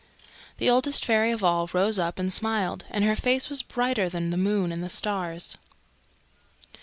The 0.57 0.67
Oldest 0.67 1.05
Fairy 1.05 1.29
of 1.29 1.43
All 1.43 1.69
rose 1.73 1.99
up 1.99 2.17
and 2.17 2.33
smiled, 2.33 2.85
and 2.89 3.03
her 3.05 3.15
face 3.15 3.49
was 3.49 3.61
brighter 3.61 4.09
than 4.09 4.31
the 4.31 4.35
moon 4.35 4.71
and 4.71 4.91
stars. 4.91 5.57